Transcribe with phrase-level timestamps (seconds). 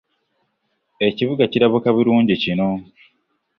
[1.07, 2.69] Ekibuga kirabika bulungi kino.